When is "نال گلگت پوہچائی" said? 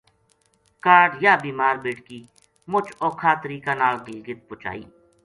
3.79-4.83